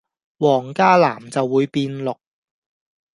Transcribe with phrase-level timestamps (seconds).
[0.39, 2.17] 黃加藍就會變綠